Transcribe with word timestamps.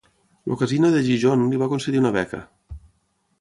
El 0.51 0.55
Casino 0.61 0.89
de 0.95 1.01
Gijón 1.09 1.43
li 1.51 1.61
va 1.65 1.69
concedir 1.75 2.03
una 2.05 2.13
beca. 2.17 2.41